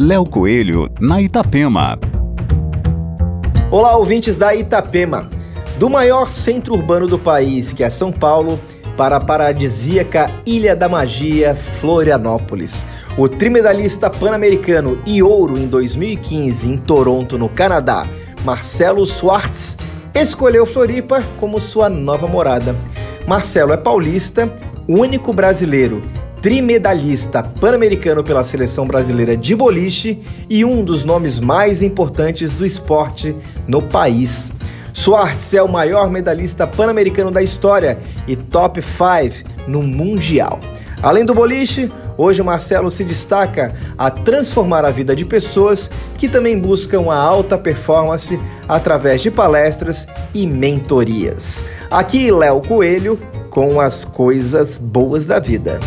Léo 0.00 0.24
Coelho, 0.24 0.88
na 1.00 1.20
Itapema. 1.20 1.98
Olá, 3.68 3.96
ouvintes 3.96 4.38
da 4.38 4.54
Itapema. 4.54 5.28
Do 5.76 5.90
maior 5.90 6.30
centro 6.30 6.74
urbano 6.74 7.08
do 7.08 7.18
país, 7.18 7.72
que 7.72 7.82
é 7.82 7.90
São 7.90 8.12
Paulo, 8.12 8.60
para 8.96 9.16
a 9.16 9.20
paradisíaca 9.20 10.30
Ilha 10.46 10.76
da 10.76 10.88
Magia, 10.88 11.56
Florianópolis. 11.80 12.84
O 13.16 13.28
trimedalista 13.28 14.08
pan-americano 14.08 15.02
e 15.04 15.20
ouro 15.20 15.58
em 15.58 15.66
2015 15.66 16.68
em 16.68 16.76
Toronto, 16.76 17.36
no 17.36 17.48
Canadá, 17.48 18.06
Marcelo 18.44 19.04
Swartz, 19.04 19.76
escolheu 20.14 20.64
Floripa 20.64 21.24
como 21.40 21.60
sua 21.60 21.90
nova 21.90 22.28
morada. 22.28 22.76
Marcelo 23.26 23.72
é 23.72 23.76
paulista, 23.76 24.48
único 24.86 25.32
brasileiro 25.32 26.00
trimedalista 26.42 27.42
pan-americano 27.42 28.22
pela 28.22 28.44
seleção 28.44 28.86
brasileira 28.86 29.36
de 29.36 29.54
boliche 29.54 30.20
e 30.48 30.64
um 30.64 30.84
dos 30.84 31.04
nomes 31.04 31.40
mais 31.40 31.82
importantes 31.82 32.52
do 32.52 32.64
esporte 32.64 33.34
no 33.66 33.82
país. 33.82 34.50
Swartz 34.92 35.54
é 35.54 35.62
o 35.62 35.68
maior 35.68 36.10
medalhista 36.10 36.66
pan-americano 36.66 37.30
da 37.30 37.42
história 37.42 37.98
e 38.26 38.34
top 38.36 38.80
5 38.82 39.48
no 39.68 39.82
Mundial. 39.82 40.58
Além 41.00 41.24
do 41.24 41.34
boliche, 41.34 41.90
hoje 42.16 42.42
Marcelo 42.42 42.90
se 42.90 43.04
destaca 43.04 43.72
a 43.96 44.10
transformar 44.10 44.84
a 44.84 44.90
vida 44.90 45.14
de 45.14 45.24
pessoas 45.24 45.88
que 46.16 46.28
também 46.28 46.58
buscam 46.58 47.10
a 47.10 47.16
alta 47.16 47.56
performance 47.56 48.38
através 48.68 49.22
de 49.22 49.30
palestras 49.30 50.06
e 50.34 50.46
mentorias. 50.46 51.62
Aqui 51.88 52.32
Léo 52.32 52.60
Coelho 52.60 53.18
com 53.50 53.80
as 53.80 54.04
coisas 54.04 54.78
boas 54.78 55.24
da 55.24 55.38
vida. 55.38 55.78